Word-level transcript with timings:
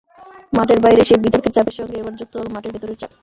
মাঠের 0.53 0.79
বাইরের 0.83 1.07
সেই 1.09 1.21
বিতর্কের 1.23 1.55
চাপের 1.55 1.75
সঙ্গে 1.77 1.95
এবার 1.97 2.13
যুক্ত 2.19 2.33
হলো 2.37 2.49
মাঠের 2.51 2.73
ভেতরের 2.73 2.99
চাপ। 3.01 3.11